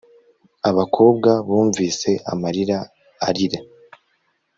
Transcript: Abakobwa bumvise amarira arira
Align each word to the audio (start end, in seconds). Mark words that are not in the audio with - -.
Abakobwa 0.69 1.31
bumvise 1.47 2.09
amarira 2.31 2.77
arira 3.27 3.59